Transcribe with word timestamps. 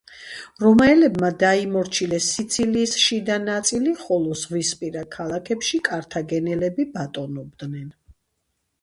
რომაელებმა 0.61 1.29
დაიმორჩილეს 1.43 2.29
სიცილიის 2.37 2.97
შიდა 3.03 3.37
ნაწილი, 3.45 3.95
ხოლო 4.07 4.41
ზღვისპირა 4.43 5.07
ქალაქებში 5.19 5.85
კართაგენელები 5.93 6.91
ბატონობდნენ. 6.99 7.91